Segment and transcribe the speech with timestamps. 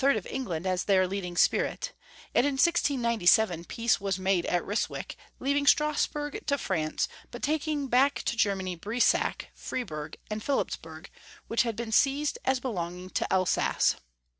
[0.03, 1.93] of England as their leading spirit,
[2.33, 8.23] and in 1697 peace was made at Ryswick, leaving Strasburg to France, but taking back
[8.23, 11.11] to Germany Briesach, Friburg, and Philipsburg,
[11.45, 13.97] which had been seized as belonging to Elsass.